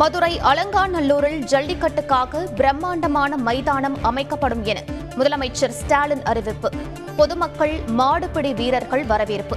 மதுரை 0.00 0.38
அலங்காநல்லூரில் 0.50 1.40
ஜல்லிக்கட்டுக்காக 1.52 2.42
பிரம்மாண்டமான 2.54 3.36
மைதானம் 3.36 3.96
அமைக்கப்படும் 4.02 4.62
என 4.64 4.78
முதலமைச்சர் 5.18 5.74
ஸ்டாலின் 5.78 6.22
அறிவிப்பு. 6.22 6.68
பொதுமக்கள் 7.16 7.74
மாடுபிடி 7.98 8.54
வீரர்கள் 8.54 9.04
வரவேற்பு. 9.04 9.56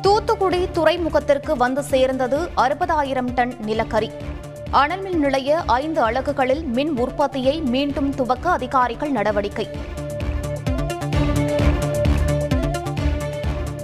தூத்துக்குடி 0.00 0.68
துறைமுகத்திற்கு 0.72 1.52
வந்து 1.56 1.82
சேர்ந்தது 1.82 2.50
அறுபதாயிரம் 2.56 3.34
டன் 3.34 3.54
நிலக்கரி. 3.60 4.10
அனல்மின் 4.72 5.20
நிலைய 5.26 5.62
ஐந்து 5.66 6.02
அலகுகளில் 6.10 6.64
மின் 6.64 6.94
உற்பத்தியை 6.98 7.60
மீண்டும் 7.74 8.14
துவக்க 8.14 8.50
அதிகாரிகள் 8.50 9.10
நடவடிக்கை. 9.10 9.68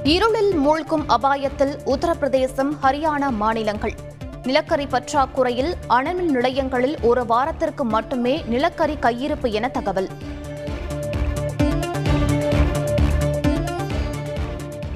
இருளில் 0.04 0.54
மூழ்கும் 0.54 1.09
அபாயத்தில் 1.09 1.78
உத்தரப்பிரதேசம் 1.86 2.70
ஹரியானா 2.82 3.30
மாநிலங்கள். 3.30 3.95
நிலக்கரி 4.42 4.86
பற்றாக்குறையில் 4.86 5.74
அனல்மின் 5.88 6.30
நிலையங்களில் 6.30 6.96
ஒரு 7.00 7.27
வாரத்திற்கு 7.27 7.84
மட்டுமே 7.84 8.42
நிலக்கரி 8.46 8.96
கையிருப்பு 9.00 9.50
என 9.50 9.68
தகவல். 9.68 10.08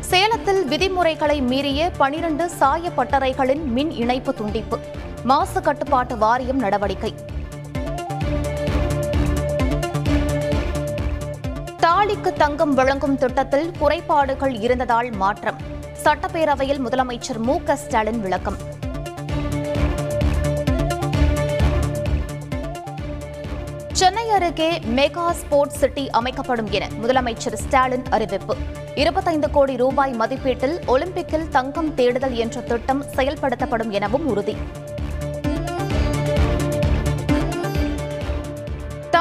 சேலத்தில் 0.01 0.65
விதிமுறைகளை 0.67 1.41
மீறிய 1.41 1.91
பனிரண்டு 1.97 2.49
சாய 2.49 2.91
பட்டறைகளின் 2.97 3.65
மின் 3.65 3.91
இணைப்பு 3.91 4.35
துண்டிப்பு. 4.39 4.79
மாசு 5.25 5.61
கட்டுப்பாட்டு 5.61 6.19
வாரியம் 6.19 6.59
நடவடிக்கை. 6.59 7.15
தாலிக்கு 12.05 12.33
தங்கம் 12.33 12.73
வழங்கும் 12.75 13.15
திட்டத்தில் 13.17 13.71
குறைபாடுகள் 13.79 14.55
இருந்ததால் 14.65 15.09
மாற்றம். 15.13 15.59
சட்டப்பேரவையில் 16.03 16.81
முதலமைச்சர் 16.85 17.39
மு 17.39 17.55
க 17.63 17.77
ஸ்டாலின் 17.77 18.21
விளக்கம். 18.21 18.59
சென்னை 23.93 24.27
அருகே 24.31 24.71
மெகா 24.99 25.27
ஸ்போர்ட்ஸ் 25.41 25.79
சிட்டி 25.79 26.11
அமைக்கப்படும் 26.11 26.71
என 26.71 26.91
முதலமைச்சர் 27.03 27.59
ஸ்டாலின் 27.65 28.07
அறிவிப்பு. 28.11 28.57
இருபத்தைந்து 28.95 29.51
கோடி 29.51 29.77
ரூபாய் 29.77 30.15
மதிப்பீட்டில் 30.15 30.79
ஒலிம்பிக்கில் 30.87 31.49
தங்கம் 31.49 31.95
தேடுதல் 31.95 32.37
என்ற 32.37 32.61
திட்டம் 32.61 33.05
செயல்படுத்தப்படும் 33.17 33.91
எனவும் 33.91 34.27
உறுதி. 34.27 34.57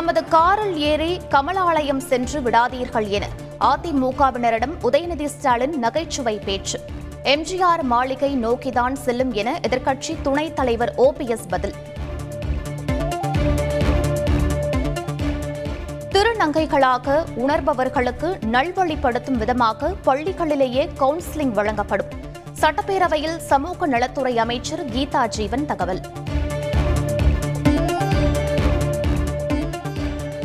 தமது 0.03 0.27
காரில் 0.27 0.77
ஏறி 0.77 1.19
கமலாலயம் 1.29 1.97
சென்று 1.97 2.39
விடாதீர்கள் 2.39 3.07
என 3.07 3.27
அதிமுகவினரிடம் 3.59 4.73
உதயநிதி 4.83 5.25
ஸ்டாலின் 5.25 5.77
நகைச்சுவை 5.79 6.39
பேச்சு. 6.45 6.79
எம்ஜிஆர் 7.23 7.81
மாளிகை 7.81 8.45
நோக்கிதான் 8.45 8.93
செல்லும் 8.93 9.33
என 9.33 9.59
எதிர்க்கட்சி 9.67 10.15
துணைத் 10.21 10.55
தலைவர் 10.55 10.93
ஓபிஎஸ் 10.97 11.47
பதில். 11.49 11.73
திருநங்கைகளாக 16.09 17.25
உணர்பவர்களுக்கு 17.35 18.39
நல்வழிப்படுத்தும் 18.51 19.37
விதமாக 19.37 19.93
பள்ளிகளிலேயே 20.05 20.89
கவுன்சிலிங் 20.99 21.51
வழங்கப்படும். 21.51 22.07
சட்டப்பேரவையில் 22.61 23.37
சமூக 23.37 23.87
நலத்துறை 23.87 24.37
அமைச்சர் 24.37 24.85
கீதா 24.85 25.27
ஜீவன் 25.27 25.65
தகவல். 25.65 26.01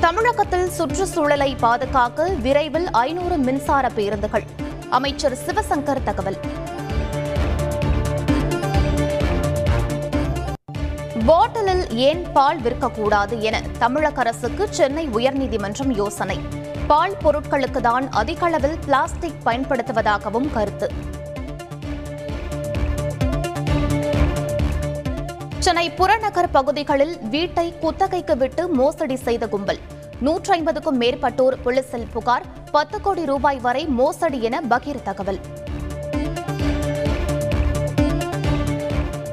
தமிழகத்தில் 0.00 0.68
சுற்றுச்சூழலை 0.68 1.54
பாதுகாக்க 1.54 2.27
விரைவில் 2.42 2.91
ஐநூறு 2.91 3.36
மின்சார 3.36 3.88
பேருந்துகள். 3.88 4.44
அமைச்சர் 4.91 5.36
சிவசங்கர் 5.46 6.02
தகவல். 6.02 6.38
பாட்டிலில் 11.26 11.84
ஏன் 11.91 12.32
பால் 12.32 12.60
விற்கக்கூடாது 12.60 13.38
என 13.38 13.62
தமிழக 13.78 14.20
அரசுக்கு 14.20 14.66
சென்னை 14.70 15.09
உயர்நீதிமன்றம் 15.09 15.92
யோசனை. 15.94 16.38
பால் 16.86 17.16
பொருட்களுக்கு 17.25 17.80
தான் 17.80 18.10
அதிக 18.10 18.47
அளவில் 18.47 18.78
பிளாஸ்டிக் 18.84 19.41
பயன்படுத்துவதாகவும் 19.44 20.50
கருத்து. 20.53 20.91
சென்னை 25.58 25.91
புறநகர் 25.91 26.50
பகுதிகளில் 26.50 27.19
வீட்டை 27.20 27.74
குத்தகைக்கு 27.78 28.36
விட்டு 28.36 28.69
மோசடி 28.69 29.16
செய்த 29.16 29.46
கும்பல். 29.48 29.78
நூற்றி 30.20 30.52
ஐம்பதுக்கும் 30.52 31.00
மேற்பட்டோர் 31.00 31.56
போலீசில் 31.62 32.06
புகார் 32.12 32.42
பத்து 32.70 33.00
கோடி 33.00 33.24
ரூபாய் 33.24 33.58
வரை 33.58 33.86
மோசடி 33.86 34.42
என 34.42 34.60
பகீர் 34.60 35.02
தகவல். 35.02 35.41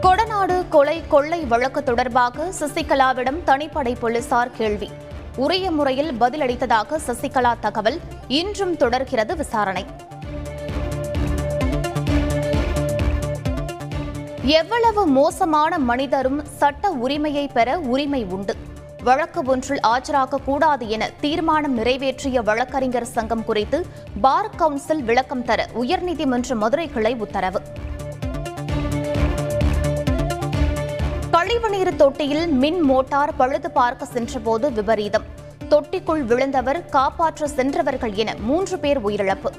கொடநாடு 0.01 0.67
கொலை 0.69 1.07
கொள்ளை 1.07 1.39
வழக்கு 1.39 1.83
தொடர்பாக 1.83 2.49
சசிகலாவிடம் 2.59 3.41
தனிப்படை 3.45 3.95
போலீசார் 3.99 4.51
கேள்வி. 4.51 4.91
உரிய 5.35 5.71
முறையில் 5.71 6.11
பதிலளித்ததாக 6.19 6.99
சசிகலா 7.07 7.53
தகவல். 7.59 7.99
இன்றும் 8.27 8.77
தொடர்கிறது 8.77 9.35
விசாரணை. 9.35 9.85
எவ்வளவு 14.45 15.05
மோசமான 15.05 15.77
மனிதரும் 15.77 16.41
சட்ட 16.57 16.89
உரிமையை 16.89 17.47
பெற 17.47 17.79
உரிமை 17.79 18.23
உண்டு. 18.23 18.55
வழக்கு 19.03 19.41
ஒன்றில் 19.43 19.79
ஆஜராக 19.87 20.37
கூடாது 20.45 20.89
என 20.89 21.09
தீர்மானம் 21.19 21.73
நிறைவேற்றிய 21.73 22.41
வழக்கறிஞர் 22.41 23.05
சங்கம் 23.05 23.43
குறித்து 23.43 23.85
பார் 24.21 24.55
கவுன்சில் 24.55 25.03
விளக்கம் 25.03 25.43
தர 25.43 25.69
உயர்நீதிமன்ற 25.81 26.55
மதுரை 26.55 26.91
கிளை 26.91 27.15
உத்தரவு. 27.15 27.61
கழிவுநீர் 31.31 31.95
தொட்டியில் 31.95 32.47
மின் 32.47 32.79
மோட்டார் 32.79 33.35
பழுது 33.35 33.71
பார்க்க 33.71 34.05
சென்றபோது 34.05 34.71
விபரீதம். 34.71 35.23
தொட்டிக்குள் 35.69 36.21
விழுந்தவர் 36.21 36.89
காப்பாற்ற 36.89 37.47
சென்றவர்கள் 37.47 38.13
என 38.13 38.35
மூன்று 38.39 38.79
பேர் 38.79 39.05
உயிரிழப்பு. 39.05 39.51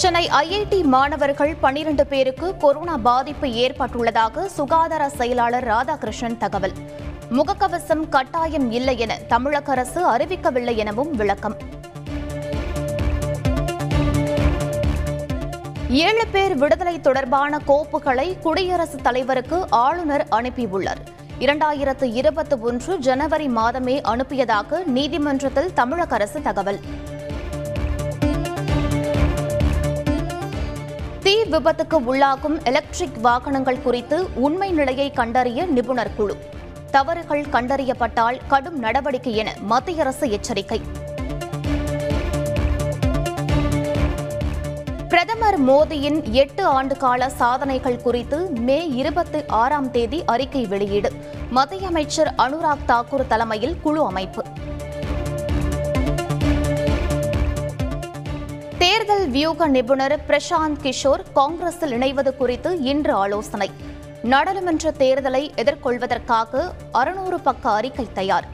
சென்னை 0.00 0.28
ஐஐடி 0.28 0.82
மாணவர்கள் 0.82 1.56
பனிரண்டு 1.60 2.06
பேருக்கு 2.06 2.56
கொரோனா 2.56 2.96
பாதிப்பு 2.96 3.46
ஏற்பட்டுள்ளதாக 3.46 4.44
சுகாதார 4.44 5.08
செயலாளர் 5.08 5.66
ராதாகிருஷ்ணன் 5.66 6.36
தகவல். 6.36 6.72
முகக்கவசம் 7.30 8.08
கட்டாயம் 8.08 8.70
இல்லை 8.70 8.98
என 8.98 9.18
தமிழக 9.28 9.72
அரசு 9.72 10.16
அறிவிக்கவில்லை 10.16 10.76
எனவும் 10.76 11.10
விளக்கம். 11.10 11.56
ஏழு 15.88 16.26
பேர் 16.32 16.54
விடுதலை 16.54 17.00
தொடர்பான 17.00 17.58
கோப்புகளை 17.66 18.38
குடியரசுத் 18.38 19.02
தலைவருக்கு 19.02 19.66
ஆளுநர் 19.70 20.26
அனுப்பியுள்ளார். 20.30 21.02
இரண்டாயிரத்து 21.40 22.14
இருபத்தி 22.14 22.56
ஒன்று 22.56 22.98
ஜனவரி 22.98 23.48
மாதமே 23.48 24.00
அனுப்பியதாக 24.00 24.86
நீதிமன்றத்தில் 24.86 25.72
தமிழக 25.72 26.14
அரசு 26.14 26.42
தகவல். 26.42 26.78
விபத்துக்கு 31.50 31.98
உள்ளாகும் 32.00 32.64
எலக்ட்ரிக் 32.64 33.16
வாகனங்கள் 33.16 33.82
குறித்து 33.82 34.28
உண்மை 34.34 34.70
நிலையை 34.70 35.10
கண்டறிய 35.10 35.66
நிபுணர் 35.66 36.14
குழு. 36.16 36.36
தவறுகள் 36.90 37.44
கண்டறியப்பட்டால் 37.52 38.40
கடும் 38.48 38.78
நடவடிக்கை 38.78 39.36
என 39.36 39.54
மத்திய 39.60 40.00
அரசு 40.00 40.30
எச்சரிக்கை. 40.30 40.80
பிரதமர் 45.08 45.60
மோடியின் 45.64 46.30
எட்டு 46.30 46.64
ஆண்டு 46.64 46.96
கால 46.96 47.28
சாதனைகள் 47.28 48.02
குறித்து 48.02 48.50
மே 48.50 48.88
இருபத்தி 48.88 49.38
ஆறாம் 49.46 49.90
தேதி 49.90 50.22
அறிக்கை 50.26 50.66
வெளியீடு. 50.66 51.12
மத்திய 51.50 51.86
அமைச்சர் 51.86 52.34
அனுராக் 52.38 52.88
தாக்கூர் 52.88 53.26
தலைமையில் 53.26 53.80
குழு 53.82 54.06
அமைப்பு. 54.06 54.44
தேர்தல் 58.90 59.28
வியூக 59.28 59.66
நிபுணர் 59.68 60.20
பிரசாந்த் 60.28 60.78
கிஷோர் 60.82 61.22
காங்கிரஸில் 61.32 61.92
இணைவது 61.92 62.36
குறித்து 62.36 62.82
இன்று 62.82 63.12
ஆலோசனை. 63.12 63.70
நாடாளுமன்ற 64.22 64.92
தேர்தலை 64.98 65.42
எதிர்கொள்வதற்காக 65.56 66.62
அறுநூறு 66.92 67.40
பக்க 67.40 67.70
அறிக்கை 67.70 68.06
தயார். 68.12 68.46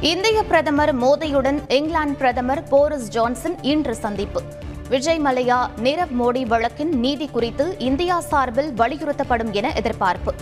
இந்திய 0.00 0.42
பிரதமர் 0.42 0.94
மோடியுடன் 0.96 1.60
இங்கிலாந்து 1.68 2.14
பிரதமர் 2.14 2.62
போரிஸ் 2.62 3.08
ஜான்சன் 3.08 3.62
இன்று 3.62 3.94
சந்திப்பு. 3.94 4.42
விஜய் 4.88 5.20
மலையா 5.20 5.70
நீரவ் 5.82 6.16
மோடி 6.20 6.46
வழக்கின் 6.46 6.98
நீதி 6.98 7.28
குறித்து 7.28 7.74
இந்தியா 7.78 8.20
சார்பில் 8.20 8.72
வலியுறுத்தப்படும் 8.72 9.50
என 9.50 9.72
எதிர்பார்ப்பு. 9.72 10.34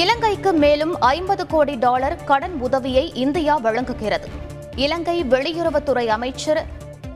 இலங்கைக்கு 0.00 0.52
மேலும் 0.52 0.94
ஐம்பது 1.00 1.46
கோடி 1.46 1.74
டாலர் 1.74 2.24
கடன் 2.24 2.56
உதவியை 2.66 3.04
இந்தியா 3.14 3.54
வழங்குகிறது. 3.56 4.28
இலங்கை 4.76 5.24
வெளியுறவுத்துறை 5.24 6.06
அமைச்சர் 6.06 6.60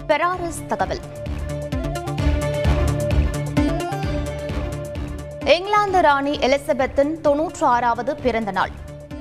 பெராரஸ் 0.08 0.60
தகவல். 0.66 1.02
இங்கிலாந்து 5.56 6.00
ராணி 6.00 6.34
எலிசபெத்தின் 6.38 7.20
தொன்னூற்று 7.20 7.66
ஆறாவது 7.66 8.14
பிறந்த 8.16 8.50
நாள் 8.50 8.74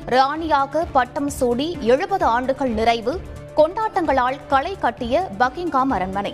ராணியாக 0.05 0.85
பட்டம் 0.91 1.29
சூடி 1.29 1.77
எழுபது 1.81 2.25
ஆண்டுகள் 2.25 2.69
நிறைவு 2.69 3.21
கொண்டாட்டங்களால் 3.57 4.39
களை 4.47 4.75
கட்டிய 4.79 5.27
பக்கிங்காம் 5.39 5.93
அரண்மனை. 5.97 6.33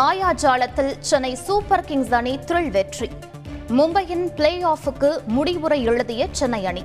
மாயாஜாலத்தில் 0.00 0.94
சென்னை 0.98 1.34
சூப்பர் 1.34 1.84
கிங்ஸ் 1.84 2.12
அணி 2.12 2.38
த்ரில் 2.46 2.70
வெற்றி. 2.70 3.08
மும்பையின் 3.68 4.26
பிளே 4.34 4.62
ஆஃபுக்கு 4.62 5.26
முடிவுரை 5.26 5.84
எழுதிய 5.84 6.28
சென்னை 6.30 6.66
அணி. 6.66 6.84